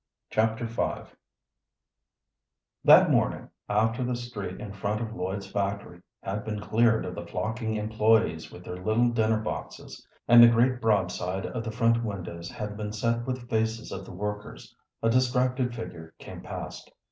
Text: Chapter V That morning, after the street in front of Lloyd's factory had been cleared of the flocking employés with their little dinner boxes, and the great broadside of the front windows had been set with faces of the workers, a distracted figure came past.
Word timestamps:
Chapter 0.31 0.65
V 0.65 1.13
That 2.83 3.11
morning, 3.11 3.49
after 3.69 4.03
the 4.03 4.15
street 4.15 4.59
in 4.59 4.73
front 4.73 4.99
of 4.99 5.13
Lloyd's 5.13 5.45
factory 5.51 6.01
had 6.23 6.43
been 6.43 6.59
cleared 6.59 7.05
of 7.05 7.13
the 7.13 7.27
flocking 7.27 7.75
employés 7.75 8.51
with 8.51 8.63
their 8.63 8.77
little 8.77 9.09
dinner 9.09 9.37
boxes, 9.39 10.03
and 10.27 10.41
the 10.41 10.47
great 10.47 10.81
broadside 10.81 11.45
of 11.45 11.63
the 11.63 11.69
front 11.69 12.03
windows 12.03 12.49
had 12.49 12.75
been 12.77 12.93
set 12.93 13.27
with 13.27 13.47
faces 13.47 13.91
of 13.91 14.03
the 14.05 14.11
workers, 14.11 14.75
a 15.03 15.09
distracted 15.11 15.75
figure 15.75 16.15
came 16.17 16.41
past. 16.41 16.89